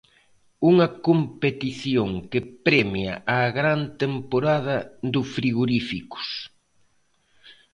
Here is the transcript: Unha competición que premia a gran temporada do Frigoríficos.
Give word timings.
Unha 0.71 0.87
competición 1.07 2.09
que 2.31 2.39
premia 2.65 3.13
a 3.37 3.39
gran 3.57 3.79
temporada 4.03 4.77
do 5.13 5.21
Frigoríficos. 5.33 6.29